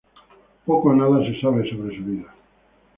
[0.65, 2.33] Poco o nada se sabe sobre su vida.